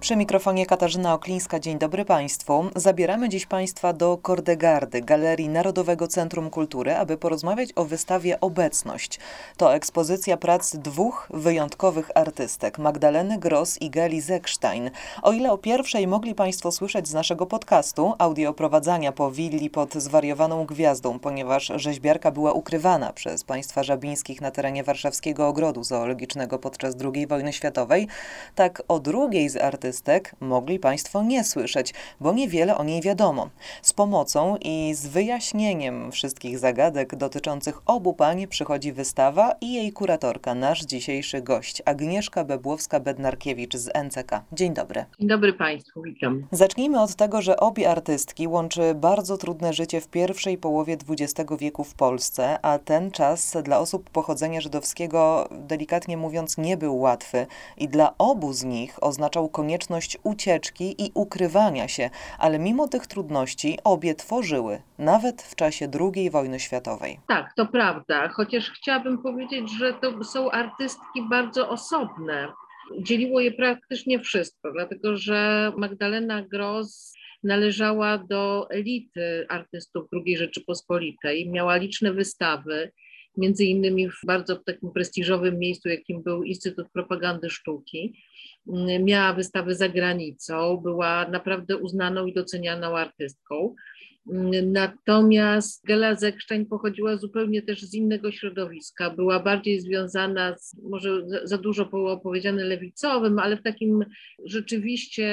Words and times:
Przy 0.00 0.16
mikrofonie 0.16 0.66
Katarzyna 0.66 1.14
Oklińska. 1.14 1.60
Dzień 1.60 1.78
dobry 1.78 2.04
Państwu. 2.04 2.64
Zabieramy 2.76 3.28
dziś 3.28 3.46
Państwa 3.46 3.92
do 3.92 4.18
Kordegardy, 4.18 5.00
Galerii 5.00 5.48
Narodowego 5.48 6.08
Centrum 6.08 6.50
Kultury, 6.50 6.96
aby 6.96 7.16
porozmawiać 7.16 7.68
o 7.76 7.84
wystawie 7.84 8.40
Obecność. 8.40 9.20
To 9.56 9.74
ekspozycja 9.74 10.36
prac 10.36 10.76
dwóch 10.76 11.28
wyjątkowych 11.30 12.10
artystek, 12.14 12.78
Magdaleny 12.78 13.38
Gross 13.38 13.82
i 13.82 13.90
Geli 13.90 14.20
Zekstein. 14.20 14.90
O 15.22 15.32
ile 15.32 15.52
o 15.52 15.58
pierwszej 15.58 16.06
mogli 16.06 16.34
Państwo 16.34 16.72
słyszeć 16.72 17.08
z 17.08 17.14
naszego 17.14 17.46
podcastu, 17.46 18.14
audio 18.18 18.54
prowadzania 18.54 19.12
po 19.12 19.30
willi 19.30 19.70
pod 19.70 19.94
zwariowaną 19.94 20.64
gwiazdą, 20.64 21.18
ponieważ 21.18 21.72
rzeźbiarka 21.76 22.30
była 22.30 22.52
ukrywana 22.52 23.12
przez 23.12 23.44
państwa 23.44 23.82
żabińskich 23.82 24.40
na 24.40 24.50
terenie 24.50 24.84
warszawskiego 24.84 25.48
ogrodu 25.48 25.84
zoologicznego 25.84 26.58
podczas 26.58 26.94
II 27.14 27.26
wojny 27.26 27.52
światowej, 27.52 28.08
tak 28.54 28.82
o 28.88 28.98
drugiej 28.98 29.48
z 29.48 29.56
artystek 29.56 29.89
mogli 30.40 30.78
Państwo 30.78 31.22
nie 31.22 31.44
słyszeć, 31.44 31.94
bo 32.20 32.32
niewiele 32.32 32.76
o 32.76 32.84
niej 32.84 33.02
wiadomo. 33.02 33.50
Z 33.82 33.92
pomocą 33.92 34.56
i 34.60 34.94
z 34.94 35.06
wyjaśnieniem 35.06 36.12
wszystkich 36.12 36.58
zagadek 36.58 37.16
dotyczących 37.16 37.80
obu 37.86 38.14
pań 38.14 38.46
przychodzi 38.46 38.92
wystawa 38.92 39.54
i 39.60 39.72
jej 39.72 39.92
kuratorka, 39.92 40.54
nasz 40.54 40.80
dzisiejszy 40.80 41.42
gość, 41.42 41.82
Agnieszka 41.84 42.44
Bebłowska-Bednarkiewicz 42.44 43.76
z 43.76 43.90
NCK. 44.04 44.30
Dzień 44.52 44.74
dobry. 44.74 45.04
Dzień 45.18 45.28
dobry 45.28 45.52
Państwu, 45.52 46.02
witam. 46.02 46.46
Zacznijmy 46.52 47.00
od 47.00 47.14
tego, 47.14 47.42
że 47.42 47.56
obie 47.56 47.90
artystki 47.90 48.48
łączy 48.48 48.94
bardzo 48.94 49.36
trudne 49.36 49.72
życie 49.72 50.00
w 50.00 50.08
pierwszej 50.08 50.58
połowie 50.58 50.96
XX 51.08 51.50
wieku 51.58 51.84
w 51.84 51.94
Polsce, 51.94 52.58
a 52.62 52.78
ten 52.78 53.10
czas 53.10 53.56
dla 53.62 53.78
osób 53.78 54.10
pochodzenia 54.10 54.60
żydowskiego, 54.60 55.48
delikatnie 55.50 56.16
mówiąc, 56.16 56.58
nie 56.58 56.76
był 56.76 56.98
łatwy 56.98 57.46
i 57.76 57.88
dla 57.88 58.14
obu 58.18 58.52
z 58.52 58.64
nich 58.64 59.04
oznaczał 59.04 59.48
konieczność 59.48 59.79
konieczność 59.80 60.18
ucieczki 60.24 60.94
i 60.98 61.10
ukrywania 61.14 61.88
się, 61.88 62.10
ale 62.38 62.58
mimo 62.58 62.88
tych 62.88 63.06
trudności 63.06 63.78
obie 63.84 64.14
tworzyły, 64.14 64.82
nawet 64.98 65.42
w 65.42 65.54
czasie 65.54 65.88
II 66.00 66.30
wojny 66.30 66.60
światowej. 66.60 67.20
Tak, 67.28 67.52
to 67.56 67.66
prawda, 67.66 68.28
chociaż 68.28 68.70
chciałabym 68.70 69.22
powiedzieć, 69.22 69.78
że 69.78 69.94
to 69.94 70.24
są 70.24 70.50
artystki 70.50 71.22
bardzo 71.30 71.68
osobne. 71.68 72.48
Dzieliło 72.98 73.40
je 73.40 73.52
praktycznie 73.52 74.20
wszystko, 74.20 74.72
dlatego 74.72 75.16
że 75.16 75.72
Magdalena 75.76 76.42
Gross 76.42 77.14
należała 77.42 78.18
do 78.18 78.70
elity 78.70 79.46
artystów 79.48 80.06
II 80.12 80.36
Rzeczypospolitej, 80.36 81.50
miała 81.50 81.76
liczne 81.76 82.12
wystawy, 82.12 82.92
między 83.36 83.64
innymi 83.64 84.10
w 84.10 84.20
bardzo 84.26 84.56
takim 84.56 84.90
prestiżowym 84.92 85.58
miejscu, 85.58 85.88
jakim 85.88 86.22
był 86.22 86.42
Instytut 86.42 86.86
Propagandy 86.92 87.50
Sztuki 87.50 88.14
miała 89.00 89.32
wystawy 89.32 89.74
za 89.74 89.88
granicą, 89.88 90.76
była 90.76 91.28
naprawdę 91.28 91.76
uznaną 91.76 92.26
i 92.26 92.34
docenianą 92.34 92.96
artystką. 92.96 93.74
Natomiast 94.62 95.86
Gela 95.86 96.14
Zeksztań 96.14 96.66
pochodziła 96.66 97.16
zupełnie 97.16 97.62
też 97.62 97.82
z 97.82 97.94
innego 97.94 98.32
środowiska. 98.32 99.10
Była 99.10 99.40
bardziej 99.40 99.80
związana 99.80 100.56
z, 100.58 100.76
może 100.82 101.22
za 101.44 101.58
dużo 101.58 101.86
było 101.86 102.20
powiedziane 102.20 102.64
lewicowym, 102.64 103.38
ale 103.38 103.56
w 103.56 103.62
takim 103.62 104.04
rzeczywiście 104.44 105.26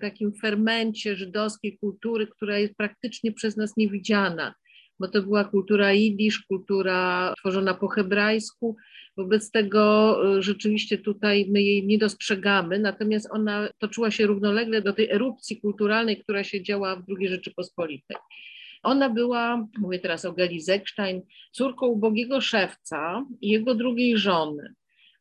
takim 0.00 0.32
fermencie 0.32 1.16
żydowskiej 1.16 1.78
kultury, 1.78 2.26
która 2.26 2.58
jest 2.58 2.74
praktycznie 2.74 3.32
przez 3.32 3.56
nas 3.56 3.76
niewidziana 3.76 4.54
bo 5.02 5.08
to 5.08 5.22
była 5.22 5.44
kultura 5.44 5.92
jidysz, 5.92 6.38
kultura 6.48 7.34
tworzona 7.38 7.74
po 7.74 7.88
hebrajsku. 7.88 8.76
Wobec 9.16 9.50
tego 9.50 10.16
y, 10.38 10.42
rzeczywiście 10.42 10.98
tutaj 10.98 11.46
my 11.50 11.62
jej 11.62 11.86
nie 11.86 11.98
dostrzegamy, 11.98 12.78
natomiast 12.78 13.28
ona 13.30 13.68
toczyła 13.78 14.10
się 14.10 14.26
równolegle 14.26 14.82
do 14.82 14.92
tej 14.92 15.10
erupcji 15.10 15.60
kulturalnej, 15.60 16.16
która 16.16 16.44
się 16.44 16.62
działa 16.62 16.96
w 16.96 17.04
II 17.18 17.28
Rzeczypospolitej. 17.28 18.16
Ona 18.82 19.10
była, 19.10 19.68
mówię 19.78 19.98
teraz 19.98 20.24
o 20.24 20.32
Geli 20.32 20.60
Zekstein, 20.60 21.22
córką 21.52 21.86
ubogiego 21.86 22.40
szewca 22.40 23.26
i 23.40 23.48
jego 23.50 23.74
drugiej 23.74 24.18
żony. 24.18 24.74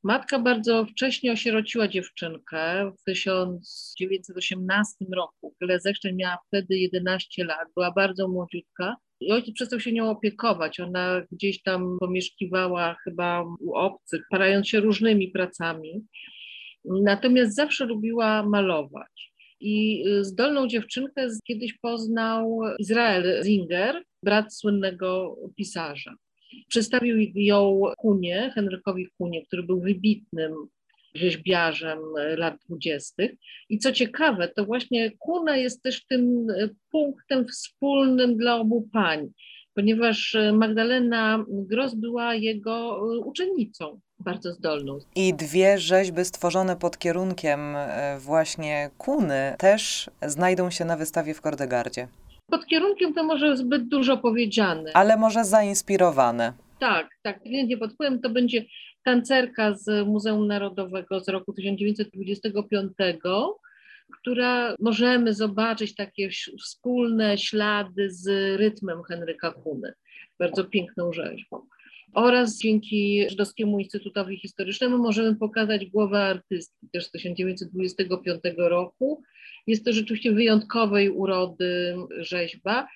Matka 0.04 0.40
bardzo 0.40 0.86
wcześnie 0.86 1.32
osierociła 1.32 1.88
dziewczynkę 1.88 2.92
w 3.00 3.04
1918 3.04 4.96
roku. 5.16 5.56
Zekstein 5.80 6.18
miała 6.18 6.38
wtedy 6.48 6.78
11 6.78 7.44
lat, 7.46 7.68
była 7.76 7.92
bardzo 7.92 8.28
młodziutka 8.28 8.96
i 9.20 9.32
ojciec 9.32 9.56
przestał 9.56 9.80
się 9.80 9.92
nią 9.92 10.10
opiekować. 10.10 10.80
Ona 10.80 11.22
gdzieś 11.32 11.62
tam 11.62 11.98
pomieszkiwała 12.00 12.96
chyba 13.04 13.44
u 13.60 13.74
obcych, 13.74 14.22
parając 14.30 14.68
się 14.68 14.80
różnymi 14.80 15.28
pracami. 15.28 16.06
Natomiast 16.86 17.56
zawsze 17.56 17.86
lubiła 17.86 18.44
malować. 18.44 19.32
I 19.60 20.04
y, 20.08 20.24
zdolną 20.26 20.68
dziewczynkę 20.68 21.28
kiedyś 21.48 21.74
poznał 21.82 22.60
Izrael 22.80 23.44
Zinger, 23.44 24.04
brat 24.24 24.56
słynnego 24.56 25.36
pisarza. 25.58 26.16
Przedstawił 26.68 27.18
ją 27.36 27.82
Kunie, 27.98 28.52
Henrykowi 28.56 29.08
Kunie, 29.18 29.46
który 29.46 29.64
był 29.64 29.82
wybitnym 29.82 30.54
rzeźbiarzem 31.16 32.00
lat 32.38 32.58
dwudziestych. 32.66 33.32
I 33.70 33.80
co 33.80 33.92
ciekawe, 33.92 34.48
to 34.48 34.66
właśnie 34.66 35.12
Kuna 35.20 35.58
jest 35.58 35.84
też 35.84 36.06
tym 36.06 36.48
e, 36.50 36.70
punktem 36.92 37.48
wspólnym 37.48 38.38
dla 38.38 38.56
obu 38.56 38.90
pań, 38.94 39.28
ponieważ 39.74 40.36
e, 40.36 40.54
Magdalena 40.54 41.46
Gross 41.48 41.96
była 41.96 42.36
jego 42.36 42.98
e, 42.98 43.20
uczennicą 43.20 44.00
bardzo 44.20 44.54
zdolną. 44.54 45.00
I 45.16 45.34
dwie 45.34 45.78
rzeźby 45.78 46.26
stworzone 46.26 46.76
pod 46.76 46.98
kierunkiem 46.98 47.76
właśnie 48.20 48.90
Kuny 48.98 49.56
też 49.58 50.10
znajdą 50.22 50.70
się 50.70 50.86
na 50.86 50.98
wystawie 50.98 51.34
w 51.34 51.42
Kordegardzie. 51.42 52.08
Pod 52.52 52.66
kierunkiem 52.66 53.14
to 53.14 53.24
może 53.24 53.58
zbyt 53.58 53.88
dużo 53.88 54.18
powiedziane. 54.18 54.92
Ale 54.94 55.18
może 55.18 55.46
zainspirowane. 55.46 56.54
Tak, 56.80 57.10
tak. 57.22 57.46
Nie 57.46 57.78
pod 57.78 57.94
wpływem 57.94 58.22
to 58.22 58.30
będzie 58.30 58.66
tancerka 59.04 59.74
z 59.74 60.08
Muzeum 60.08 60.48
Narodowego 60.48 61.20
z 61.20 61.30
roku 61.30 61.54
1925, 61.54 62.92
która 64.20 64.76
możemy 64.80 65.34
zobaczyć 65.34 65.96
takie 65.96 66.30
wspólne 66.60 67.38
ślady 67.38 68.12
z 68.12 68.28
rytmem 68.60 69.04
Henryka 69.04 69.52
Kuny. 69.52 69.94
Bardzo 70.40 70.64
piękną 70.64 71.14
rzeźbą. 71.14 71.62
Oraz 72.14 72.58
dzięki 72.58 73.30
Żydowskiemu 73.30 73.80
Instytutowi 73.80 74.40
Historycznemu 74.40 74.98
możemy 74.98 75.36
pokazać 75.36 75.86
głowę 75.86 76.24
artystki 76.24 76.88
też 76.94 77.06
z 77.06 77.12
1925 77.12 78.42
roku. 78.58 79.24
Jest 79.68 79.86
to 79.86 79.94
rzeczywiście 79.94 80.32
wyjątkowej 80.32 81.10
urody 81.10 81.96
rzeźba 82.20 82.88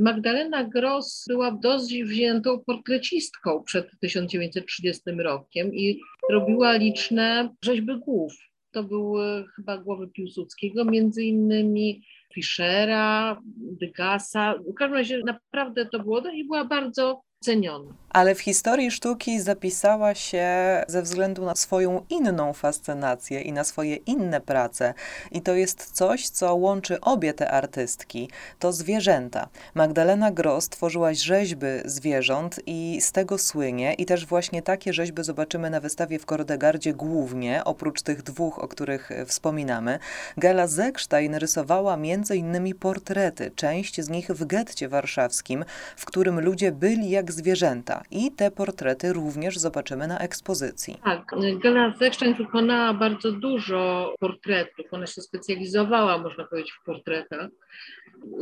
Magdalena 0.00 0.64
Gross 0.64 1.24
była 1.28 1.50
dość 1.50 2.02
wziętą 2.02 2.60
portrecistką 2.66 3.62
przed 3.62 3.90
1930 4.00 5.02
rokiem 5.18 5.74
i 5.74 6.00
robiła 6.30 6.76
liczne 6.76 7.54
rzeźby 7.64 7.92
głów. 7.98 8.32
To 8.70 8.84
były 8.84 9.44
chyba 9.56 9.78
głowy 9.78 10.08
Piłsudskiego, 10.08 10.84
między 10.84 11.24
innymi 11.24 12.02
Fischera, 12.34 13.40
Degasa. 13.56 14.54
W 14.58 14.74
każdym 14.74 14.98
razie 14.98 15.18
naprawdę 15.18 15.86
to 15.86 15.98
było 15.98 16.30
i 16.30 16.44
była 16.44 16.64
bardzo 16.64 17.22
ceniona 17.44 18.04
ale 18.14 18.34
w 18.34 18.40
historii 18.40 18.90
sztuki 18.90 19.40
zapisała 19.40 20.14
się 20.14 20.46
ze 20.88 21.02
względu 21.02 21.44
na 21.44 21.54
swoją 21.54 22.04
inną 22.10 22.52
fascynację 22.52 23.40
i 23.40 23.52
na 23.52 23.64
swoje 23.64 23.96
inne 23.96 24.40
prace. 24.40 24.94
I 25.32 25.42
to 25.42 25.54
jest 25.54 25.92
coś, 25.92 26.28
co 26.28 26.54
łączy 26.54 27.00
obie 27.00 27.34
te 27.34 27.50
artystki. 27.50 28.30
To 28.58 28.72
zwierzęta. 28.72 29.48
Magdalena 29.74 30.30
Gross 30.30 30.68
tworzyła 30.68 31.14
rzeźby 31.14 31.66
zwierząt 31.84 32.60
i 32.66 32.98
z 33.00 33.12
tego 33.12 33.38
słynie. 33.38 33.94
I 33.94 34.06
też 34.06 34.26
właśnie 34.26 34.62
takie 34.62 34.92
rzeźby 34.92 35.24
zobaczymy 35.24 35.70
na 35.70 35.80
wystawie 35.80 36.18
w 36.18 36.26
Kordegardzie 36.26 36.94
głównie, 36.94 37.62
oprócz 37.64 38.02
tych 38.02 38.22
dwóch, 38.22 38.58
o 38.58 38.68
których 38.68 39.10
wspominamy. 39.26 39.98
Gela 40.36 40.66
Zekstein 40.66 41.34
rysowała 41.34 41.96
między 41.96 42.36
innymi 42.36 42.74
portrety, 42.74 43.50
część 43.56 44.00
z 44.00 44.08
nich 44.08 44.28
w 44.28 44.44
getcie 44.44 44.88
warszawskim, 44.88 45.64
w 45.96 46.04
którym 46.04 46.40
ludzie 46.40 46.72
byli 46.72 47.10
jak 47.10 47.32
zwierzęta 47.34 48.02
i 48.10 48.32
te 48.32 48.50
portrety 48.50 49.12
również 49.12 49.58
zobaczymy 49.58 50.06
na 50.06 50.18
ekspozycji. 50.18 50.96
Tak, 51.04 51.30
Gela 51.62 51.94
Zekstein 51.98 52.34
wykonała 52.34 52.94
bardzo 52.94 53.32
dużo 53.32 54.14
portretów. 54.20 54.86
Ona 54.90 55.06
się 55.06 55.22
specjalizowała, 55.22 56.18
można 56.18 56.44
powiedzieć, 56.44 56.72
w 56.72 56.84
portretach. 56.84 57.48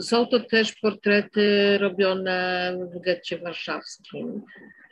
Są 0.00 0.26
to 0.26 0.40
też 0.40 0.72
portrety 0.74 1.78
robione 1.78 2.72
w 2.94 3.00
getcie 3.00 3.38
warszawskim, 3.38 4.42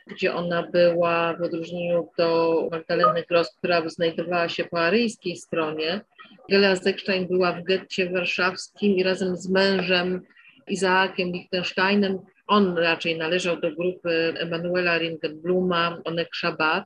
gdzie 0.07 0.33
ona 0.33 0.63
była 0.63 1.33
w 1.33 1.41
odróżnieniu 1.41 2.09
do 2.17 2.67
Magdaleny 2.71 3.23
Gross, 3.29 3.55
która 3.57 3.89
znajdowała 3.89 4.49
się 4.49 4.63
po 4.63 4.79
aryjskiej 4.79 5.37
stronie. 5.37 6.01
Gela 6.49 6.75
Zekstein 6.75 7.27
była 7.27 7.53
w 7.53 7.63
getcie 7.63 8.09
warszawskim 8.09 8.95
i 8.95 9.03
razem 9.03 9.35
z 9.35 9.49
mężem 9.49 10.21
Izaakiem 10.67 11.31
Lichtensteinem 11.31 12.19
on 12.51 12.77
raczej 12.77 13.17
należał 13.17 13.59
do 13.59 13.71
grupy 13.75 14.33
Emanuela 14.37 14.97
Ringelbluma, 14.97 15.97
Onek 16.05 16.29
Shabbat. 16.35 16.85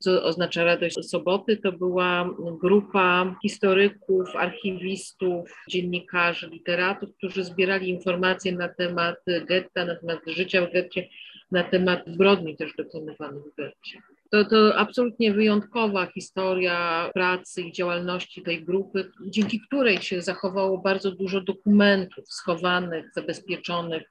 co 0.00 0.22
oznacza 0.22 0.64
radość 0.64 1.08
soboty, 1.10 1.56
to 1.56 1.72
była 1.72 2.30
grupa 2.60 3.36
historyków, 3.42 4.36
archiwistów, 4.36 5.64
dziennikarzy, 5.68 6.48
literatów, 6.48 7.08
którzy 7.16 7.44
zbierali 7.44 7.88
informacje 7.88 8.52
na 8.52 8.68
temat 8.68 9.16
getta, 9.48 9.84
na 9.84 9.96
temat 9.96 10.18
życia 10.26 10.66
w 10.66 10.72
getcie, 10.72 11.08
na 11.50 11.64
temat 11.64 12.02
zbrodni 12.06 12.56
też 12.56 12.72
dokonywanych 12.78 13.42
w 13.42 13.56
getcie. 13.56 14.13
To, 14.34 14.44
to 14.44 14.76
absolutnie 14.76 15.32
wyjątkowa 15.32 16.06
historia 16.06 17.10
pracy 17.14 17.62
i 17.62 17.72
działalności 17.72 18.42
tej 18.42 18.64
grupy, 18.64 19.10
dzięki 19.26 19.60
której 19.60 19.98
się 19.98 20.22
zachowało 20.22 20.78
bardzo 20.78 21.10
dużo 21.10 21.40
dokumentów 21.40 22.24
schowanych, 22.28 23.06
zabezpieczonych 23.14 24.02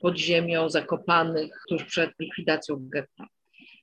pod 0.00 0.18
ziemią, 0.18 0.68
zakopanych 0.68 1.50
tuż 1.68 1.84
przed 1.84 2.10
likwidacją 2.20 2.88
getta. 2.92 3.26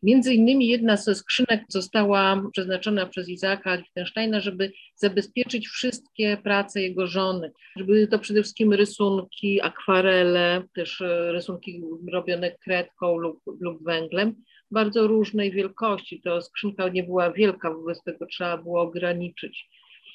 Między 0.04 0.34
innymi 0.34 0.68
jedna 0.68 0.98
ze 0.98 1.16
skrzynek 1.16 1.62
została 1.70 2.42
przeznaczona 2.52 3.06
przez 3.06 3.30
Izaka 3.30 3.76
Lichtensteina, 3.76 4.40
żeby 4.40 4.72
zabezpieczyć 4.96 5.68
wszystkie 5.68 6.38
prace 6.44 6.82
jego 6.82 7.08
żony. 7.08 7.52
Były 7.78 8.08
to 8.08 8.20
przede 8.20 8.42
wszystkim 8.42 8.74
rysunki, 8.74 9.62
akwarele, 9.62 10.64
też 10.76 11.04
rysunki 11.32 11.82
robione 12.14 12.52
kredką 12.52 13.18
lub, 13.18 13.40
lub 13.60 13.84
węglem, 13.84 14.36
bardzo 14.72 15.08
różnej 15.08 15.52
wielkości. 15.52 16.22
To 16.22 16.42
skrzynka 16.42 16.90
nie 16.90 17.04
była 17.04 17.32
wielka, 17.32 17.74
wobec 17.74 18.04
tego 18.04 18.26
trzeba 18.26 18.58
było 18.58 18.82
ograniczyć 18.82 19.70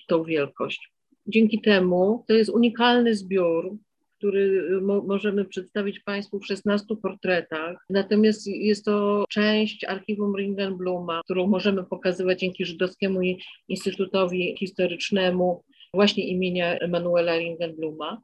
tą 0.07 0.25
wielkość. 0.25 0.93
Dzięki 1.27 1.61
temu 1.61 2.25
to 2.29 2.35
jest 2.35 2.51
unikalny 2.51 3.15
zbiór, 3.15 3.77
który 4.19 4.81
mo 4.81 5.03
możemy 5.03 5.45
przedstawić 5.45 6.01
Państwu 6.01 6.39
w 6.41 6.47
16 6.47 6.87
portretach. 7.03 7.85
Natomiast 7.91 8.47
jest 8.47 8.85
to 8.85 9.25
część 9.29 9.85
archiwum 9.85 10.37
Ringenbluma, 10.37 11.21
którą 11.25 11.47
możemy 11.47 11.85
pokazywać 11.85 12.41
dzięki 12.41 12.65
Żydowskiemu 12.65 13.21
Instytutowi 13.69 14.57
Historycznemu 14.59 15.63
właśnie 15.95 16.29
imienia 16.29 16.79
Emanuela 16.79 17.39
Ringenbluma. 17.39 18.23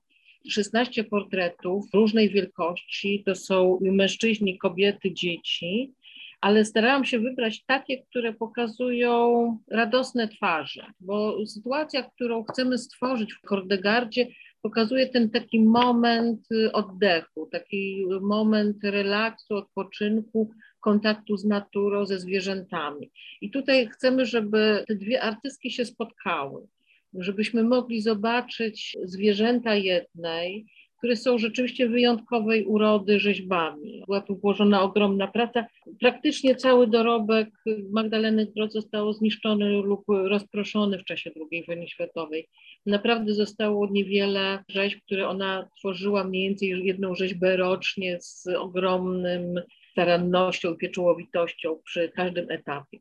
16 0.49 1.05
portretów 1.05 1.85
różnej 1.95 2.31
wielkości, 2.31 3.23
to 3.27 3.35
są 3.35 3.79
mężczyźni, 3.83 4.59
kobiety, 4.59 5.13
dzieci, 5.13 5.93
ale 6.41 6.65
starałam 6.65 7.05
się 7.05 7.19
wybrać 7.19 7.65
takie, 7.65 8.03
które 8.03 8.33
pokazują 8.33 9.59
radosne 9.71 10.29
twarze, 10.29 10.87
bo 11.01 11.47
sytuacja, 11.47 12.03
którą 12.03 12.45
chcemy 12.45 12.79
stworzyć 12.79 13.33
w 13.35 13.41
Kordegardzie, 13.41 14.27
pokazuje 14.63 15.07
ten 15.07 15.31
taki 15.31 15.61
moment 15.61 16.41
y, 16.53 16.73
oddechu, 16.73 17.49
taki 17.53 18.07
moment 18.21 18.85
relaksu, 18.85 19.55
odpoczynku, 19.55 20.51
kontaktu 20.81 21.37
z 21.37 21.45
naturą, 21.45 22.07
ze 22.07 22.19
zwierzętami. 22.19 23.11
I 23.41 23.51
tutaj 23.51 23.89
chcemy, 23.89 24.27
żeby 24.27 24.85
te 24.89 24.95
dwie 24.95 25.23
artystki 25.23 25.71
się 25.71 25.85
spotkały, 25.85 26.67
żebyśmy 27.15 27.65
mogli 27.65 28.03
zobaczyć 28.03 28.97
zwierzęta 29.05 29.75
jednej, 29.75 30.67
które 30.99 31.17
są 31.17 31.39
rzeczywiście 31.39 31.89
wyjątkowej 31.89 32.65
urody 32.65 33.21
rzeźbami. 33.21 34.03
Była 34.07 34.21
tu 34.21 34.37
włożona 34.37 34.83
ogromna 34.83 35.29
praca. 35.29 35.67
Praktycznie 36.01 36.55
cały 36.55 36.87
dorobek 36.87 37.49
Magdaleny 37.91 38.47
Groth 38.47 38.73
został 38.73 39.13
zniszczony 39.13 39.69
lub 39.69 40.05
rozproszony 40.09 40.99
w 40.99 41.05
czasie 41.05 41.31
II 41.53 41.65
wojny 41.67 41.89
światowej. 41.89 42.49
Naprawdę 42.87 43.35
zostało 43.35 43.89
niewiele 43.91 44.65
rzeźb, 44.69 44.99
które 45.07 45.29
ona 45.29 45.69
tworzyła, 45.79 46.25
mniej 46.25 46.49
więcej 46.49 46.85
jedną 46.85 47.15
rzeźbę 47.15 47.57
rocznie 47.57 48.19
z 48.21 48.47
ogromnym 48.47 49.61
starannością 49.93 50.75
i 50.75 50.77
pieczołowitością 50.77 51.81
przy 51.85 52.09
każdym 52.09 52.51
etapie. 52.51 52.99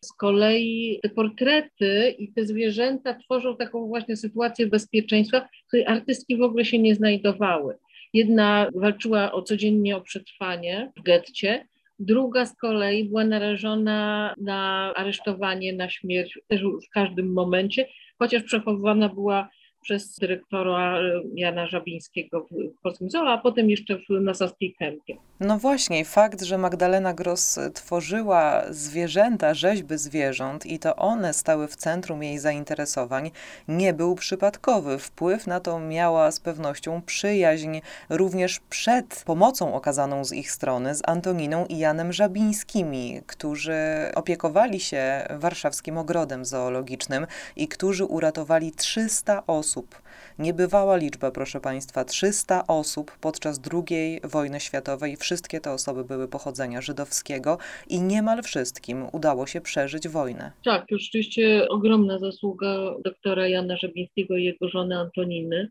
Z 0.00 0.12
kolei 0.12 1.00
te 1.02 1.08
portrety 1.08 2.14
i 2.18 2.32
te 2.32 2.46
zwierzęta 2.46 3.14
tworzą 3.14 3.56
taką 3.56 3.86
właśnie 3.86 4.16
sytuację 4.16 4.66
bezpieczeństwa, 4.66 5.40
w 5.40 5.66
której 5.68 5.86
artystki 5.86 6.36
w 6.36 6.42
ogóle 6.42 6.64
się 6.64 6.78
nie 6.78 6.94
znajdowały. 6.94 7.76
Jedna 8.12 8.70
walczyła 8.74 9.32
o 9.32 9.42
codziennie 9.42 9.96
o 9.96 10.00
przetrwanie 10.00 10.92
w 10.96 11.02
getcie, 11.02 11.66
druga 11.98 12.46
z 12.46 12.56
kolei 12.56 13.04
była 13.04 13.24
narażona 13.24 14.34
na 14.40 14.92
aresztowanie, 14.96 15.72
na 15.72 15.90
śmierć 15.90 16.38
też 16.48 16.62
w 16.62 16.90
każdym 16.94 17.32
momencie, 17.32 17.88
chociaż 18.18 18.42
przechowywana 18.42 19.08
była 19.08 19.48
przez 19.82 20.18
dyrektora 20.18 21.00
Jana 21.34 21.66
Żabińskiego 21.66 22.46
w 22.50 22.82
Polskim 22.82 23.10
Zoo, 23.10 23.28
a 23.28 23.38
potem 23.38 23.70
jeszcze 23.70 23.98
w, 23.98 24.20
na 24.20 24.34
Saskiej 24.34 24.74
Kępie. 24.78 25.16
No 25.40 25.58
właśnie, 25.58 26.04
fakt, 26.04 26.42
że 26.42 26.58
Magdalena 26.58 27.14
Gross 27.14 27.58
tworzyła 27.74 28.62
zwierzęta, 28.70 29.54
rzeźby 29.54 29.98
zwierząt 29.98 30.66
i 30.66 30.78
to 30.78 30.96
one 30.96 31.34
stały 31.34 31.68
w 31.68 31.76
centrum 31.76 32.22
jej 32.22 32.38
zainteresowań, 32.38 33.30
nie 33.68 33.92
był 33.92 34.14
przypadkowy. 34.14 34.98
Wpływ 34.98 35.46
na 35.46 35.60
to 35.60 35.80
miała 35.80 36.30
z 36.30 36.40
pewnością 36.40 37.02
przyjaźń 37.02 37.80
również 38.08 38.60
przed 38.70 39.22
pomocą 39.24 39.74
okazaną 39.74 40.24
z 40.24 40.32
ich 40.32 40.50
strony 40.50 40.94
z 40.94 41.02
Antoniną 41.08 41.66
i 41.66 41.78
Janem 41.78 42.12
Żabińskimi, 42.12 43.22
którzy 43.26 43.76
opiekowali 44.14 44.80
się 44.80 45.26
warszawskim 45.30 45.98
ogrodem 45.98 46.44
zoologicznym 46.44 47.26
i 47.56 47.68
którzy 47.68 48.04
uratowali 48.04 48.72
300 48.72 49.46
osób. 49.46 50.02
Niebywała 50.38 50.96
liczba, 50.96 51.30
proszę 51.30 51.60
Państwa, 51.60 52.04
300 52.04 52.66
osób 52.66 53.18
podczas 53.20 53.60
II 53.72 54.20
wojny 54.24 54.60
światowej. 54.60 55.16
Wszystkie 55.26 55.60
te 55.60 55.72
osoby 55.72 56.04
były 56.04 56.28
pochodzenia 56.28 56.80
żydowskiego 56.80 57.58
i 57.88 58.00
niemal 58.00 58.42
wszystkim 58.42 59.06
udało 59.12 59.46
się 59.46 59.60
przeżyć 59.60 60.08
wojnę. 60.08 60.52
Tak, 60.64 60.88
to 60.88 60.98
rzeczywiście 60.98 61.68
ogromna 61.68 62.18
zasługa 62.18 62.94
doktora 63.04 63.48
Jana 63.48 63.76
Żebińskiego 63.76 64.36
i 64.36 64.44
jego 64.44 64.68
żony 64.68 64.98
Antoniny 64.98 65.68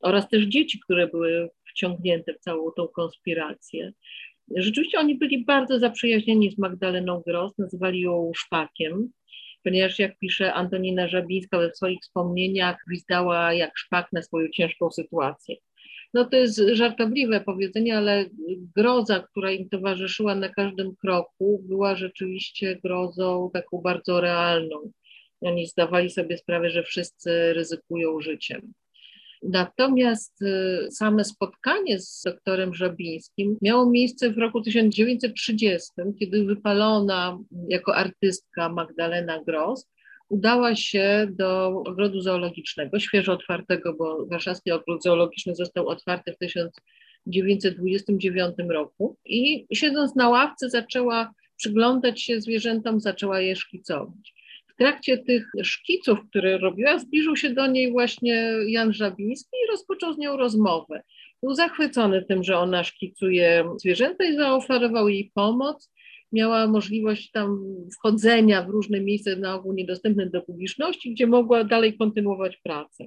oraz 0.00 0.28
też 0.28 0.44
dzieci, 0.44 0.80
które 0.84 1.06
były 1.06 1.48
wciągnięte 1.70 2.34
w 2.34 2.38
całą 2.38 2.70
tą 2.76 2.88
konspirację. 2.88 3.92
Rzeczywiście 4.56 4.98
oni 4.98 5.18
byli 5.18 5.44
bardzo 5.44 5.78
zaprzyjaźnieni 5.78 6.50
z 6.50 6.58
Magdaleną 6.58 7.22
Gross, 7.26 7.58
nazywali 7.58 8.00
ją 8.00 8.32
szpakiem 8.36 9.12
ponieważ 9.64 9.98
jak 9.98 10.18
pisze 10.18 10.54
Antonina 10.54 11.08
Żabińska 11.08 11.58
we 11.58 11.74
swoich 11.74 12.00
wspomnieniach, 12.00 12.76
gwizdała 12.88 13.52
jak 13.52 13.78
szpak 13.78 14.08
na 14.12 14.22
swoją 14.22 14.48
ciężką 14.48 14.90
sytuację. 14.90 15.56
No 16.14 16.24
to 16.24 16.36
jest 16.36 16.60
żartobliwe 16.72 17.40
powiedzenie, 17.40 17.96
ale 17.96 18.24
groza, 18.76 19.20
która 19.20 19.50
im 19.50 19.68
towarzyszyła 19.68 20.34
na 20.34 20.48
każdym 20.48 20.96
kroku, 20.96 21.62
była 21.64 21.96
rzeczywiście 21.96 22.80
grozą 22.84 23.50
taką 23.52 23.78
bardzo 23.78 24.20
realną. 24.20 24.92
Oni 25.40 25.66
zdawali 25.66 26.10
sobie 26.10 26.38
sprawę, 26.38 26.70
że 26.70 26.82
wszyscy 26.82 27.52
ryzykują 27.52 28.20
życiem. 28.20 28.72
Natomiast 29.42 30.42
y, 30.42 30.88
same 30.90 31.24
spotkanie 31.24 32.00
z 32.00 32.22
doktorem 32.24 32.74
Żabińskim 32.74 33.58
miało 33.62 33.90
miejsce 33.90 34.30
w 34.30 34.38
roku 34.38 34.60
1930, 34.60 35.90
kiedy 36.18 36.44
wypalona 36.44 37.38
jako 37.68 37.96
artystka 37.96 38.68
Magdalena 38.68 39.44
Gross 39.44 39.86
udała 40.28 40.76
się 40.76 41.26
do 41.30 41.68
ogrodu 41.86 42.20
zoologicznego, 42.20 43.00
świeżo 43.00 43.32
otwartego, 43.32 43.94
bo 43.94 44.26
warszawski 44.26 44.70
ogród 44.70 45.02
zoologiczny 45.02 45.54
został 45.54 45.88
otwarty 45.88 46.32
w 46.32 46.38
1929 46.38 48.54
roku 48.70 49.16
i 49.24 49.66
siedząc 49.72 50.16
na 50.16 50.28
ławce 50.28 50.70
zaczęła 50.70 51.32
przyglądać 51.56 52.22
się 52.22 52.40
zwierzętom, 52.40 53.00
zaczęła 53.00 53.40
je 53.40 53.56
szkicować 53.56 54.34
trakcie 54.78 55.18
tych 55.18 55.50
szkiców, 55.62 56.18
które 56.30 56.58
robiła, 56.58 56.98
zbliżył 56.98 57.36
się 57.36 57.50
do 57.50 57.66
niej 57.66 57.92
właśnie 57.92 58.52
Jan 58.66 58.92
Żabiński 58.92 59.56
i 59.64 59.70
rozpoczął 59.70 60.12
z 60.12 60.18
nią 60.18 60.36
rozmowę. 60.36 61.02
Był 61.42 61.54
zachwycony 61.54 62.24
tym, 62.24 62.44
że 62.44 62.58
ona 62.58 62.84
szkicuje 62.84 63.64
zwierzęta 63.76 64.24
i 64.24 64.36
zaoferował 64.36 65.08
jej 65.08 65.30
pomoc. 65.34 65.92
Miała 66.32 66.66
możliwość 66.66 67.30
tam 67.30 67.64
wchodzenia 67.98 68.62
w 68.62 68.68
różne 68.68 69.00
miejsca, 69.00 69.36
na 69.36 69.54
ogół 69.54 69.72
niedostępne 69.72 70.26
do 70.26 70.42
publiczności, 70.42 71.12
gdzie 71.12 71.26
mogła 71.26 71.64
dalej 71.64 71.96
kontynuować 71.96 72.56
pracę. 72.56 73.04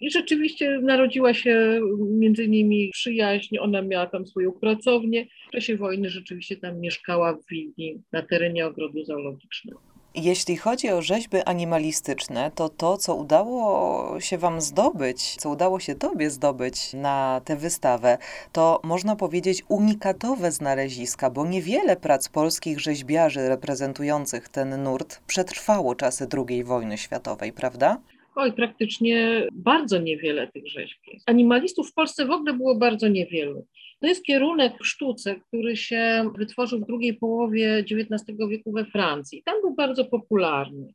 I 0.00 0.10
rzeczywiście 0.10 0.80
narodziła 0.82 1.34
się 1.34 1.80
między 2.10 2.48
nimi 2.48 2.90
przyjaźń, 2.92 3.56
ona 3.58 3.82
miała 3.82 4.06
tam 4.06 4.26
swoją 4.26 4.52
pracownię. 4.52 5.26
W 5.48 5.50
czasie 5.50 5.76
wojny 5.76 6.10
rzeczywiście 6.10 6.56
tam 6.56 6.80
mieszkała 6.80 7.32
w 7.34 7.46
willi 7.50 8.02
na 8.12 8.22
terenie 8.22 8.66
ogrodu 8.66 9.04
zoologicznego. 9.04 9.85
Jeśli 10.16 10.56
chodzi 10.56 10.90
o 10.90 11.02
rzeźby 11.02 11.36
animalistyczne, 11.46 12.50
to 12.54 12.68
to, 12.68 12.96
co 12.96 13.14
udało 13.14 14.20
się 14.20 14.38
Wam 14.38 14.60
zdobyć, 14.60 15.36
co 15.36 15.50
udało 15.50 15.80
się 15.80 15.94
Tobie 15.94 16.30
zdobyć 16.30 16.92
na 16.92 17.40
tę 17.44 17.56
wystawę, 17.56 18.18
to 18.52 18.80
można 18.84 19.16
powiedzieć 19.16 19.62
unikatowe 19.68 20.52
znaleziska, 20.52 21.30
bo 21.30 21.46
niewiele 21.46 21.96
prac 21.96 22.28
polskich 22.28 22.80
rzeźbiarzy 22.80 23.48
reprezentujących 23.48 24.48
ten 24.48 24.82
nurt 24.82 25.20
przetrwało 25.26 25.94
czasy 25.94 26.26
II 26.48 26.64
wojny 26.64 26.98
światowej, 26.98 27.52
prawda? 27.52 28.00
Oj, 28.34 28.52
praktycznie 28.52 29.46
bardzo 29.52 29.98
niewiele 29.98 30.48
tych 30.48 30.68
rzeźb 30.68 30.98
jest. 31.12 31.30
Animalistów 31.30 31.90
w 31.90 31.94
Polsce 31.94 32.26
w 32.26 32.30
ogóle 32.30 32.52
było 32.52 32.74
bardzo 32.74 33.08
niewielu. 33.08 33.66
To 34.00 34.06
jest 34.06 34.24
kierunek 34.24 34.72
w 34.80 34.86
sztuce, 34.86 35.36
który 35.40 35.76
się 35.76 36.30
wytworzył 36.36 36.80
w 36.80 36.86
drugiej 36.86 37.14
połowie 37.14 37.78
XIX 37.78 38.38
wieku 38.50 38.72
we 38.72 38.84
Francji. 38.84 39.42
Tam 39.44 39.60
był 39.60 39.74
bardzo 39.74 40.04
popularny. 40.04 40.92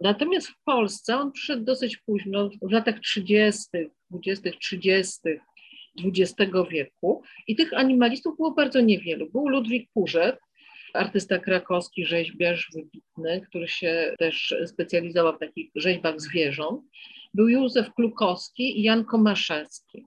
Natomiast 0.00 0.48
w 0.48 0.62
Polsce 0.64 1.16
on 1.16 1.32
przyszedł 1.32 1.64
dosyć 1.64 1.96
późno, 1.96 2.50
w 2.62 2.72
latach 2.72 3.00
30., 3.00 3.68
20., 4.10 4.50
30. 4.60 5.20
XX 6.04 6.52
wieku 6.70 7.22
i 7.46 7.56
tych 7.56 7.74
animalistów 7.74 8.36
było 8.36 8.50
bardzo 8.50 8.80
niewielu. 8.80 9.30
Był 9.30 9.48
Ludwik 9.48 9.90
Kurzek, 9.94 10.40
artysta 10.94 11.38
krakowski, 11.38 12.06
rzeźbiarz 12.06 12.70
wybitny, 12.74 13.40
który 13.48 13.68
się 13.68 14.14
też 14.18 14.54
specjalizował 14.66 15.36
w 15.36 15.38
takich 15.38 15.70
rzeźbach 15.74 16.20
zwierząt. 16.20 16.82
Był 17.34 17.48
Józef 17.48 17.94
Klukowski 17.94 18.80
i 18.80 18.82
Jan 18.82 19.04
Komaszewski. 19.04 20.04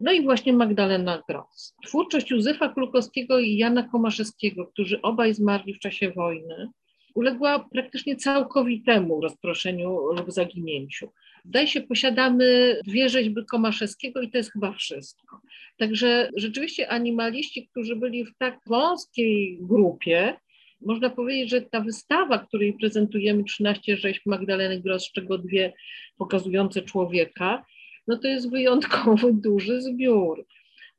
No 0.00 0.12
i 0.12 0.22
właśnie 0.22 0.52
Magdalena 0.52 1.22
Gross. 1.28 1.74
Twórczość 1.86 2.30
Józefa 2.30 2.68
Klukowskiego 2.68 3.38
i 3.38 3.56
Jana 3.56 3.82
Komaszewskiego, 3.82 4.66
którzy 4.66 5.02
obaj 5.02 5.34
zmarli 5.34 5.74
w 5.74 5.78
czasie 5.78 6.10
wojny, 6.10 6.68
uległa 7.14 7.68
praktycznie 7.72 8.16
całkowitemu 8.16 9.20
rozproszeniu 9.20 9.98
lub 10.16 10.32
zaginięciu. 10.32 11.08
Zdaje 11.44 11.66
się, 11.66 11.80
posiadamy 11.80 12.76
dwie 12.86 13.08
rzeźby 13.08 13.44
Komaszewskiego 13.44 14.20
i 14.20 14.30
to 14.30 14.38
jest 14.38 14.52
chyba 14.52 14.72
wszystko. 14.72 15.40
Także 15.76 16.30
rzeczywiście 16.36 16.88
animaliści, 16.88 17.68
którzy 17.68 17.96
byli 17.96 18.24
w 18.24 18.36
tak 18.38 18.58
wąskiej 18.66 19.58
grupie, 19.60 20.34
można 20.80 21.10
powiedzieć, 21.10 21.50
że 21.50 21.62
ta 21.62 21.80
wystawa, 21.80 22.38
której 22.38 22.72
prezentujemy 22.72 23.44
13 23.44 23.96
rzeźb 23.96 24.22
Magdaleny 24.26 24.80
Gross, 24.80 25.04
z 25.04 25.12
czego 25.12 25.38
dwie 25.38 25.72
pokazujące 26.18 26.82
człowieka, 26.82 27.64
no 28.08 28.18
to 28.18 28.28
jest 28.28 28.50
wyjątkowo 28.50 29.32
duży 29.46 29.82
zbiór. 29.82 30.46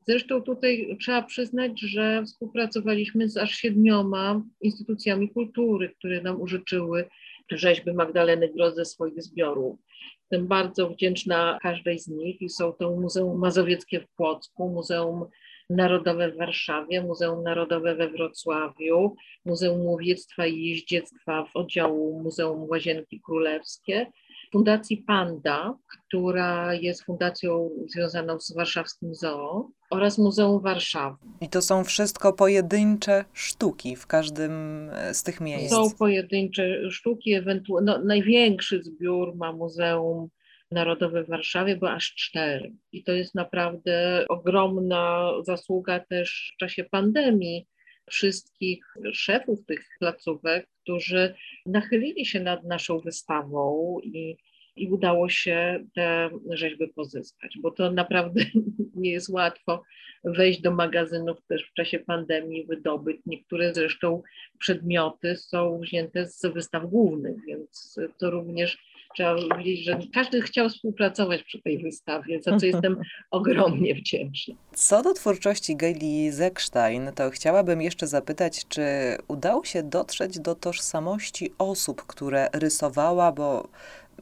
Zresztą 0.07 0.41
tutaj 0.41 0.97
trzeba 1.01 1.21
przyznać, 1.21 1.81
że 1.81 2.23
współpracowaliśmy 2.25 3.29
z 3.29 3.37
aż 3.37 3.55
siedmioma 3.55 4.41
instytucjami 4.61 5.29
kultury, 5.29 5.89
które 5.89 6.21
nam 6.21 6.41
użyczyły 6.41 7.05
rzeźby 7.51 7.93
Magdaleny 7.93 8.49
Gross 8.53 8.75
ze 8.75 8.85
swoich 8.85 9.23
zbiorów. 9.23 9.79
Jestem 10.21 10.47
bardzo 10.47 10.89
wdzięczna 10.89 11.59
każdej 11.61 11.99
z 11.99 12.07
nich 12.07 12.41
i 12.41 12.49
są 12.49 12.73
to 12.73 12.91
Muzeum 12.91 13.39
Mazowieckie 13.39 13.99
w 13.99 14.07
Płocku, 14.07 14.69
Muzeum 14.69 15.25
Narodowe 15.69 16.31
w 16.31 16.37
Warszawie, 16.37 17.01
Muzeum 17.01 17.43
Narodowe 17.43 17.95
we 17.95 18.09
Wrocławiu, 18.09 19.15
Muzeum 19.45 19.81
Łowiectwa 19.81 20.47
i 20.47 20.61
Jeździectwa 20.61 21.45
w 21.45 21.55
oddziału 21.55 22.23
Muzeum 22.23 22.69
Łazienki 22.69 23.21
Królewskie, 23.21 24.11
Fundacji 24.51 24.97
Panda, 24.97 25.77
która 25.87 26.73
jest 26.73 27.03
fundacją 27.03 27.69
związaną 27.87 28.39
z 28.39 28.55
warszawskim 28.55 29.15
zoo 29.15 29.69
oraz 29.89 30.17
Muzeum 30.17 30.61
Warszawy. 30.61 31.17
I 31.41 31.49
to 31.49 31.61
są 31.61 31.83
wszystko 31.83 32.33
pojedyncze 32.33 33.25
sztuki 33.33 33.95
w 33.95 34.07
każdym 34.07 34.51
e, 34.93 35.13
z 35.13 35.23
tych 35.23 35.41
miejsc. 35.41 35.69
Są 35.69 35.91
pojedyncze 35.91 36.91
sztuki, 36.91 37.33
ewentualnie 37.33 37.91
no, 37.91 38.03
największy 38.03 38.83
zbiór 38.83 39.35
ma 39.35 39.53
Muzeum 39.53 40.29
Narodowe 40.71 41.23
w 41.23 41.27
Warszawie, 41.27 41.77
bo 41.77 41.91
aż 41.91 42.15
cztery. 42.15 42.73
I 42.91 43.03
to 43.03 43.11
jest 43.11 43.35
naprawdę 43.35 44.25
ogromna 44.29 45.31
zasługa 45.43 45.99
też 45.99 46.51
w 46.55 46.59
czasie 46.59 46.83
pandemii 46.83 47.67
wszystkich 48.09 48.85
szefów 49.13 49.65
tych 49.65 49.85
placówek, 49.99 50.67
którzy 50.83 51.33
nachylili 51.65 52.25
się 52.25 52.39
nad 52.39 52.63
naszą 52.63 52.99
wystawą 52.99 53.97
i, 54.03 54.37
i 54.75 54.87
udało 54.87 55.29
się 55.29 55.85
te 55.95 56.29
rzeźby 56.49 56.87
pozyskać, 56.87 57.57
bo 57.61 57.71
to 57.71 57.91
naprawdę 57.91 58.41
nie 58.95 59.11
jest 59.11 59.29
łatwo 59.29 59.83
wejść 60.23 60.61
do 60.61 60.71
magazynów 60.71 61.37
też 61.47 61.69
w 61.69 61.73
czasie 61.73 61.99
pandemii, 61.99 62.65
wydobyć. 62.65 63.17
Niektóre 63.25 63.73
zresztą 63.73 64.21
przedmioty 64.59 65.35
są 65.35 65.79
wzięte 65.79 66.27
z 66.27 66.45
wystaw 66.53 66.89
głównych, 66.89 67.45
więc 67.47 67.99
to 68.17 68.31
również 68.31 68.77
trzeba 69.15 69.35
powiedzieć, 69.49 69.85
że 69.85 69.99
każdy 70.13 70.41
chciał 70.41 70.69
współpracować 70.69 71.43
przy 71.43 71.61
tej 71.61 71.83
wystawie, 71.83 72.41
za 72.41 72.57
co 72.57 72.65
jestem 72.65 72.97
ogromnie 73.31 73.95
wdzięczna. 73.95 74.55
Co 74.73 75.01
do 75.01 75.13
twórczości 75.13 75.75
Gaili 75.75 76.31
Zekstein, 76.31 77.11
to 77.15 77.29
chciałabym 77.29 77.81
jeszcze 77.81 78.07
zapytać, 78.07 78.67
czy 78.67 78.81
udało 79.27 79.65
się 79.65 79.83
dotrzeć 79.83 80.39
do 80.39 80.55
tożsamości 80.55 81.51
osób, 81.57 82.05
które 82.05 82.49
rysowała, 82.53 83.31
bo 83.31 83.67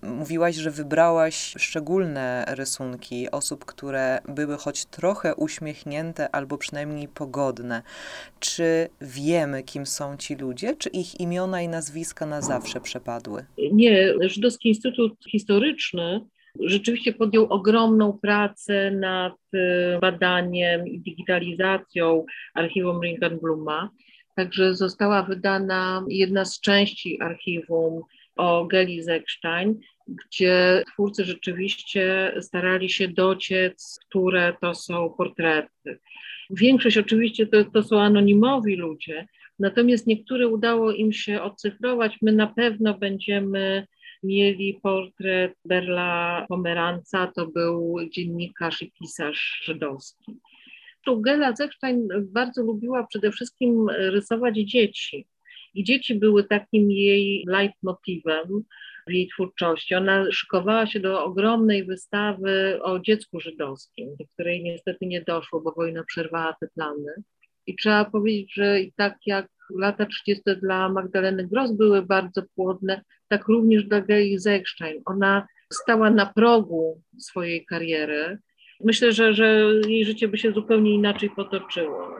Mówiłaś, 0.03 0.55
że 0.55 0.71
wybrałaś 0.71 1.53
szczególne 1.57 2.45
rysunki 2.47 3.31
osób, 3.31 3.65
które 3.65 4.19
były 4.27 4.57
choć 4.57 4.85
trochę 4.85 5.35
uśmiechnięte 5.35 6.35
albo 6.35 6.57
przynajmniej 6.57 7.07
pogodne. 7.07 7.81
Czy 8.39 8.89
wiemy, 9.01 9.63
kim 9.63 9.85
są 9.85 10.17
ci 10.17 10.35
ludzie? 10.35 10.75
Czy 10.75 10.89
ich 10.89 11.19
imiona 11.19 11.61
i 11.61 11.67
nazwiska 11.67 12.25
na 12.25 12.41
zawsze 12.41 12.81
przepadły? 12.81 13.45
Nie, 13.71 14.13
Żydowski 14.29 14.69
Instytut 14.69 15.13
Historyczny 15.31 16.21
rzeczywiście 16.59 17.13
podjął 17.13 17.45
ogromną 17.45 18.19
pracę 18.21 18.91
nad 18.91 19.33
e, 19.53 19.99
badaniem 19.99 20.87
i 20.87 20.99
digitalizacją 20.99 22.25
archiwum 22.53 23.01
Ringenbluma. 23.03 23.89
Także 24.35 24.75
została 24.75 25.23
wydana 25.23 26.05
jedna 26.09 26.45
z 26.45 26.59
części 26.59 27.21
archiwum 27.21 28.01
o 28.37 28.65
Geli 28.65 29.03
Zekstein, 29.03 29.79
gdzie 30.07 30.83
twórcy 30.93 31.25
rzeczywiście 31.25 32.33
starali 32.41 32.89
się 32.89 33.07
dociec, 33.07 33.99
które 34.07 34.53
to 34.61 34.75
są 34.75 35.09
portrety. 35.17 35.99
Większość 36.49 36.97
oczywiście 36.97 37.47
to, 37.47 37.63
to 37.63 37.83
są 37.83 38.01
anonimowi 38.01 38.75
ludzie, 38.75 39.27
natomiast 39.59 40.07
niektóre 40.07 40.47
udało 40.47 40.91
im 40.91 41.13
się 41.13 41.41
odcyfrować. 41.41 42.17
My 42.21 42.31
na 42.31 42.47
pewno 42.47 42.97
będziemy 42.97 43.87
mieli 44.23 44.79
portret 44.83 45.53
Berla 45.65 46.45
Pomeranca, 46.49 47.31
to 47.35 47.47
był 47.47 47.97
dziennikarz 48.11 48.81
i 48.81 48.91
pisarz 48.91 49.61
żydowski. 49.63 50.39
Gela 51.15 51.55
Zechstein 51.55 52.07
bardzo 52.33 52.63
lubiła 52.63 53.07
przede 53.07 53.31
wszystkim 53.31 53.89
rysować 53.89 54.57
dzieci. 54.57 55.27
I 55.73 55.83
dzieci 55.83 56.15
były 56.15 56.43
takim 56.43 56.91
jej 56.91 57.43
leitmotivem 57.47 58.63
w 59.07 59.11
jej 59.11 59.27
twórczości. 59.27 59.95
Ona 59.95 60.31
szykowała 60.31 60.87
się 60.87 60.99
do 60.99 61.23
ogromnej 61.23 61.85
wystawy 61.85 62.79
o 62.83 62.99
dziecku 62.99 63.39
żydowskim, 63.39 64.15
do 64.19 64.25
której 64.33 64.63
niestety 64.63 65.05
nie 65.05 65.21
doszło, 65.21 65.61
bo 65.61 65.71
wojna 65.71 66.03
przerwała 66.03 66.55
te 66.61 66.67
plany. 66.67 67.23
I 67.67 67.75
trzeba 67.75 68.05
powiedzieć, 68.05 68.53
że 68.53 68.81
i 68.81 68.93
tak 68.93 69.17
jak 69.25 69.47
lata 69.75 70.05
30. 70.05 70.43
dla 70.61 70.89
Magdaleny 70.89 71.47
Gross 71.47 71.71
były 71.71 72.01
bardzo 72.01 72.43
płodne, 72.55 73.01
tak 73.27 73.47
również 73.47 73.83
dla 73.83 74.01
Gei 74.01 74.39
Zegstein. 74.39 75.01
Ona 75.05 75.47
stała 75.73 76.09
na 76.09 76.25
progu 76.25 77.01
swojej 77.17 77.65
kariery 77.65 78.37
Myślę, 78.83 79.11
że, 79.11 79.33
że 79.33 79.63
jej 79.87 80.05
życie 80.05 80.27
by 80.27 80.37
się 80.37 80.51
zupełnie 80.51 80.93
inaczej 80.93 81.29
potoczyło, 81.29 82.11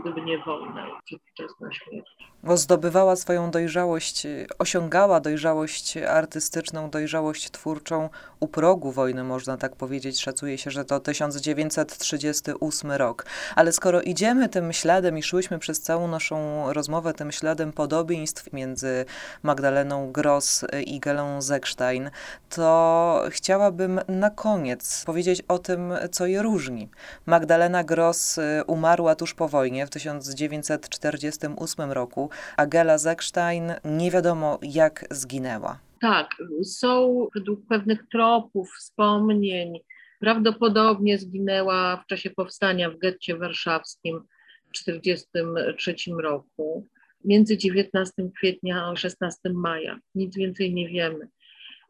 gdyby, 0.00 0.22
nie 0.22 0.38
wojna 0.38 0.88
i 0.88 0.92
przedwczesna 1.04 1.72
śmierć. 1.72 2.06
Zdobywała 2.44 3.16
swoją 3.16 3.50
dojrzałość, 3.50 4.26
osiągała 4.58 5.20
dojrzałość 5.20 5.96
artystyczną, 5.96 6.90
dojrzałość 6.90 7.50
twórczą 7.50 8.08
u 8.40 8.48
progu 8.48 8.92
wojny, 8.92 9.24
można 9.24 9.56
tak 9.56 9.76
powiedzieć. 9.76 10.20
Szacuje 10.20 10.58
się, 10.58 10.70
że 10.70 10.84
to 10.84 11.00
1938 11.00 12.92
rok. 12.92 13.26
Ale 13.56 13.72
skoro 13.72 14.02
idziemy 14.02 14.48
tym 14.48 14.72
śladem 14.72 15.18
i 15.18 15.22
szłyśmy 15.22 15.58
przez 15.58 15.80
całą 15.80 16.08
naszą 16.08 16.72
rozmowę 16.72 17.14
tym 17.14 17.32
śladem 17.32 17.72
podobieństw 17.72 18.52
między 18.52 19.04
Magdaleną 19.42 20.12
Gross 20.12 20.64
i 20.86 21.00
Gelą 21.00 21.42
Zekstein, 21.42 22.10
to 22.48 23.24
chciałabym 23.30 24.00
na 24.08 24.30
koniec 24.30 25.02
powiedzieć 25.06 25.42
o 25.48 25.58
tym, 25.58 25.92
co 26.12 26.26
je 26.26 26.42
różni. 26.42 26.88
Magdalena 27.26 27.84
Gross 27.84 28.38
y, 28.38 28.62
umarła 28.66 29.14
tuż 29.14 29.34
po 29.34 29.48
wojnie 29.48 29.86
w 29.86 29.90
1948 29.90 31.92
roku, 31.92 32.29
a 32.56 32.66
Gela 32.66 32.98
Zekstein 32.98 33.72
nie 33.84 34.10
wiadomo 34.10 34.58
jak 34.62 35.04
zginęła. 35.10 35.78
Tak, 36.00 36.36
są 36.64 37.26
według 37.34 37.66
pewnych 37.66 38.08
tropów, 38.08 38.70
wspomnień, 38.78 39.80
prawdopodobnie 40.20 41.18
zginęła 41.18 41.96
w 41.96 42.06
czasie 42.06 42.30
powstania 42.30 42.90
w 42.90 42.98
getcie 42.98 43.36
warszawskim 43.36 44.20
w 44.68 44.78
1943 44.78 45.94
roku, 46.22 46.86
między 47.24 47.58
19 47.58 48.12
kwietnia 48.36 48.86
a 48.86 48.96
16 48.96 49.38
maja. 49.54 49.98
Nic 50.14 50.36
więcej 50.36 50.74
nie 50.74 50.88
wiemy. 50.88 51.28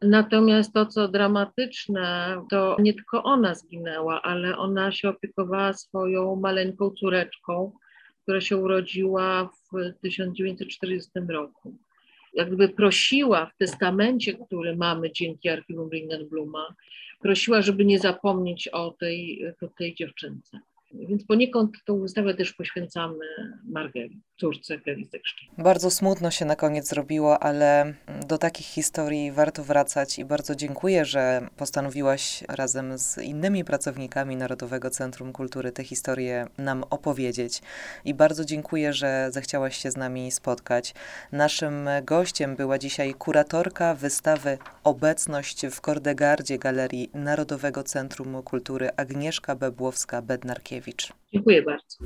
Natomiast 0.01 0.73
to, 0.73 0.85
co 0.85 1.07
dramatyczne, 1.07 2.41
to 2.49 2.77
nie 2.79 2.93
tylko 2.93 3.23
ona 3.23 3.55
zginęła, 3.55 4.21
ale 4.21 4.57
ona 4.57 4.91
się 4.91 5.09
opiekowała 5.09 5.73
swoją 5.73 6.35
maleńką 6.35 6.89
córeczką, 6.89 7.71
która 8.23 8.41
się 8.41 8.57
urodziła 8.57 9.49
w 9.71 9.93
1940 10.01 11.09
roku. 11.29 11.75
Jakby 12.33 12.69
prosiła 12.69 13.45
w 13.45 13.57
testamencie, 13.57 14.33
który 14.33 14.75
mamy 14.75 15.11
dzięki 15.11 15.49
archiwum 15.49 15.89
Ringenbluma, 15.89 16.75
prosiła, 17.19 17.61
żeby 17.61 17.85
nie 17.85 17.99
zapomnieć 17.99 18.67
o 18.67 18.91
tej, 18.91 19.43
o 19.61 19.67
tej 19.67 19.95
dziewczynce. 19.95 20.59
Więc 20.93 21.25
poniekąd 21.25 21.71
tą 21.85 21.99
wystawę 21.99 22.33
też 22.33 22.53
poświęcamy 22.53 23.25
Margeli, 23.63 24.21
córce 24.39 24.77
Geli. 24.77 25.09
Bardzo 25.57 25.91
smutno 25.91 26.31
się 26.31 26.45
na 26.45 26.55
koniec 26.55 26.89
zrobiło, 26.89 27.43
ale 27.43 27.93
do 28.27 28.37
takich 28.37 28.65
historii 28.65 29.31
warto 29.31 29.63
wracać 29.63 30.19
i 30.19 30.25
bardzo 30.25 30.55
dziękuję, 30.55 31.05
że 31.05 31.47
postanowiłaś 31.57 32.43
razem 32.49 32.97
z 32.97 33.17
innymi 33.17 33.63
pracownikami 33.65 34.35
Narodowego 34.35 34.89
Centrum 34.89 35.33
Kultury 35.33 35.71
te 35.71 35.83
historie 35.83 36.47
nam 36.57 36.83
opowiedzieć. 36.89 37.61
I 38.05 38.13
bardzo 38.13 38.45
dziękuję, 38.45 38.93
że 38.93 39.27
zechciałaś 39.31 39.77
się 39.77 39.91
z 39.91 39.97
nami 39.97 40.31
spotkać. 40.31 40.93
Naszym 41.31 41.89
gościem 42.03 42.55
była 42.55 42.77
dzisiaj 42.77 43.13
kuratorka 43.13 43.95
wystawy 43.95 44.57
Obecność 44.83 45.67
w 45.67 45.81
Kordegardzie 45.81 46.57
Galerii 46.57 47.09
Narodowego 47.13 47.83
Centrum 47.83 48.43
Kultury 48.43 48.89
Agnieszka 48.97 49.55
Bebłowska-Bednarkiewicz. 49.55 50.80
Dziękuję 51.33 51.61
bardzo. 51.61 51.97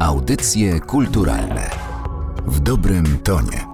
Audycje 0.00 0.80
kulturalne 0.80 1.70
w 2.46 2.60
dobrym 2.60 3.18
tonie. 3.18 3.71